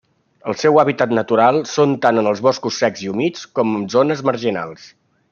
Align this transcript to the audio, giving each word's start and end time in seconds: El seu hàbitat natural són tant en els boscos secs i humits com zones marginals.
El 0.51 0.55
seu 0.59 0.79
hàbitat 0.83 1.11
natural 1.17 1.59
són 1.73 1.93
tant 2.05 2.21
en 2.21 2.29
els 2.31 2.41
boscos 2.47 2.79
secs 2.85 3.03
i 3.07 3.11
humits 3.11 3.43
com 3.59 3.75
zones 3.97 4.25
marginals. 4.31 4.89